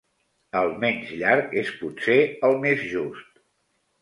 El 0.61 0.71
menys 0.83 1.11
llarg 1.19 1.53
és 1.65 1.69
potser 1.83 2.17
el 2.49 2.59
més 2.65 2.83
just. 2.97 3.31